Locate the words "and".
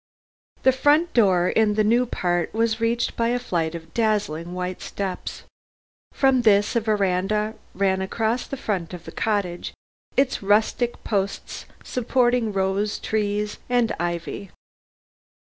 13.69-13.91